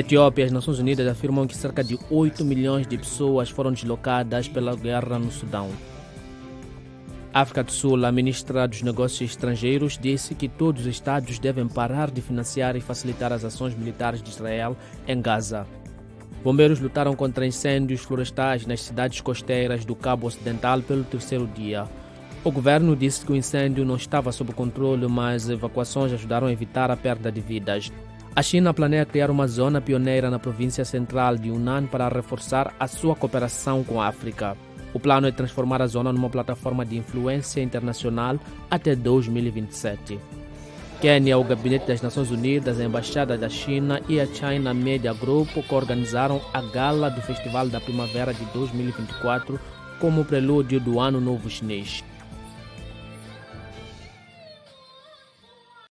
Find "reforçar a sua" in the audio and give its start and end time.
32.08-33.16